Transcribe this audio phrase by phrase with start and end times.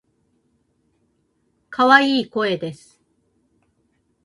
[1.69, 2.99] 可愛い声です。